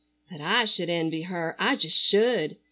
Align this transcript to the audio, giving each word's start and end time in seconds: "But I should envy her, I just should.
"But 0.31 0.41
I 0.41 0.65
should 0.65 0.89
envy 0.89 1.21
her, 1.21 1.55
I 1.59 1.75
just 1.75 1.95
should. 1.95 2.57